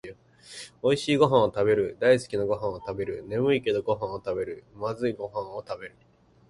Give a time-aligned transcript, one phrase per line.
[0.81, 5.95] おいしいごはんをたべる、だいすきなごはんをたべる、ねむいけどごはんをたべる、まずいごはんをたべる